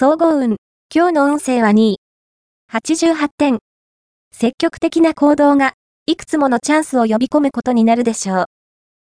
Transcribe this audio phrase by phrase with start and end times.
[0.00, 0.58] 総合運。
[0.94, 1.96] 今日の運勢は2位。
[2.72, 3.58] 88点。
[4.32, 5.72] 積極的な行動が、
[6.06, 8.44] いくつものチャンスを呼び込むことになるでしょう。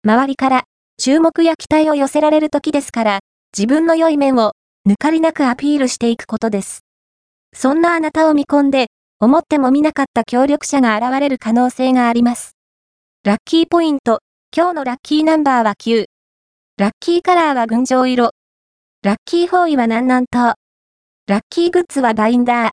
[0.04, 0.64] 周りから、
[0.98, 3.20] 注目や期待を寄せられる時ですから、
[3.56, 4.52] 自分の良い面を、
[4.86, 6.80] 抜かりなくアピールしていくことです。
[7.55, 8.89] そんなあなたを見込んで、
[9.21, 12.59] 思っても見なかった協力者が現れる可能性があります。
[13.25, 14.19] ラッキーポイント。
[14.55, 16.05] 今日のラッキーナンバーは9。
[16.77, 18.32] ラッキーカラーは群青色。
[19.03, 20.57] ラッキーフォーイは南南東。
[21.27, 22.70] ラッキーグッズはバインダー。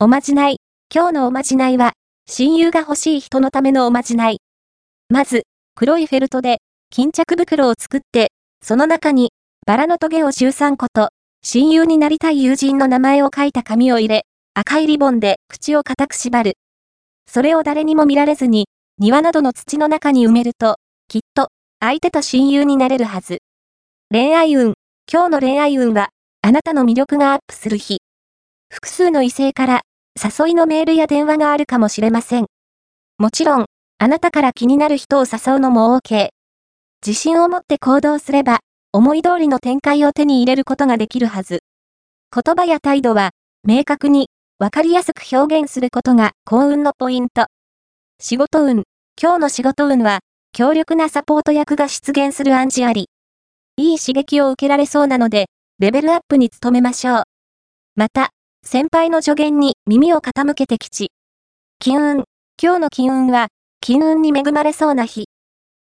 [0.00, 0.58] おまじない。
[0.94, 1.94] 今日のおまじないは、
[2.28, 4.42] 親友が欲しい人のためのおまじない。
[5.08, 5.44] まず、
[5.74, 6.58] 黒いフェルトで、
[6.90, 9.32] 巾着袋を作って、その中に、
[9.66, 11.08] バラのトゲを13個と、
[11.42, 16.58] 親友になりたい友人の名前を書いた紙を入れ、赤いリボンで口を固く縛る。
[17.26, 18.66] それを誰にも見られずに、
[18.98, 20.76] 庭などの土の中に埋めると、
[21.08, 21.48] きっと、
[21.80, 23.38] 相手と親友になれるはず。
[24.10, 24.74] 恋愛運。
[25.10, 26.10] 今日の恋愛運は、
[26.42, 27.98] あなたの魅力がアップする日。
[28.70, 29.82] 複数の異性から
[30.16, 32.46] 誘いのメールや電話があるかもしれません。
[33.18, 33.66] もちろん、
[33.98, 36.30] あなたから気になる人を誘うのも OK。
[37.06, 38.60] 自信を持って行動すれば、
[38.92, 41.60] 思い通りの展開を手に入れることができるはず。
[42.34, 43.30] 言葉や態度は、
[43.62, 47.46] 明確に、わかりやすく表現することが幸運のポイント。
[48.18, 48.84] 仕事運。
[49.20, 50.20] 今日の仕事運は、
[50.52, 53.08] 強力なサポート役が出現する暗示あり。
[53.76, 55.46] いい刺激を受けられそうなので、
[55.80, 57.22] レベルアップに努めましょう。
[57.96, 61.10] また、先輩の助言に耳を傾けて吉。
[61.78, 62.24] 金運。
[62.62, 63.48] 今日の金運は、
[63.80, 65.24] 金運に恵まれそうな日。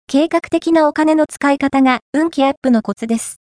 [0.07, 3.41] 計画的なお金の使い方が運気アップのコツです。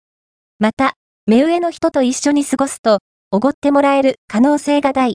[0.58, 0.94] また、
[1.26, 2.98] 目上の人と一緒に過ごすと、
[3.30, 5.10] おごってもらえる可能性が大。